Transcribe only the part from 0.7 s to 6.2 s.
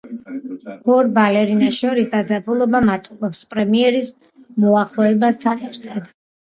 ორ ბალერინას შორის დაძაბულობა მატულობს პრემიერის მოახლოებასთან ერთად.